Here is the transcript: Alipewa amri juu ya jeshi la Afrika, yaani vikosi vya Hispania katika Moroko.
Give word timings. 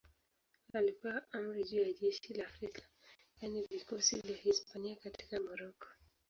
Alipewa 0.73 1.23
amri 1.31 1.63
juu 1.63 1.77
ya 1.79 1.93
jeshi 1.93 2.33
la 2.33 2.45
Afrika, 2.45 2.81
yaani 3.41 3.61
vikosi 3.61 4.15
vya 4.19 4.35
Hispania 4.37 4.95
katika 4.95 5.39
Moroko. 5.39 5.87